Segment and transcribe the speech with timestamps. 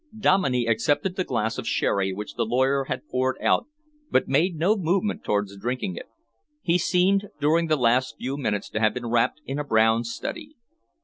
[0.17, 3.67] Dominey accepted the glass of sherry which the lawyer had poured out
[4.09, 6.07] but made no movement towards drinking it.
[6.63, 10.55] He seemed during the last few minutes to have been wrapped in a brown study.